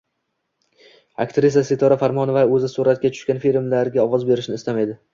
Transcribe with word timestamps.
Aktrisa 1.25 1.63
Sitora 1.69 1.99
Farmonova 2.05 2.45
o‘zi 2.57 2.73
suratga 2.79 3.15
tushgan 3.15 3.45
filmlarga 3.47 4.07
ovoz 4.09 4.31
berishni 4.35 4.63
istamaydi 4.63 5.03